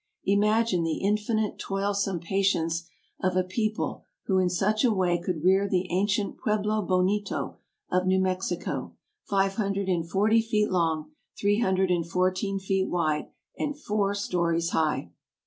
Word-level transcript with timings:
Imagine 0.25 0.81
the 0.81 0.97
infinite, 0.97 1.59
toilsome 1.59 2.19
pa 2.21 2.41
tience 2.41 2.87
of 3.19 3.37
a 3.37 3.43
people 3.43 4.03
who 4.25 4.39
in 4.39 4.49
such 4.49 4.83
a 4.83 4.89
way 4.91 5.21
could 5.23 5.43
rear 5.43 5.69
the 5.69 5.91
ancient 5.91 6.39
Pueblo 6.39 6.81
Bonito 6.81 7.57
of 7.91 8.07
New 8.07 8.19
Mexico, 8.19 8.95
five 9.21 9.57
hundred 9.57 9.87
and 9.89 10.09
forty 10.09 10.41
feet 10.41 10.71
long, 10.71 11.11
three 11.39 11.59
hundred 11.59 11.91
and 11.91 12.09
fourteen 12.09 12.57
feet 12.57 12.89
wide, 12.89 13.27
and 13.59 13.77
four 13.79 14.15
stories 14.15 14.71
high 14.71 15.11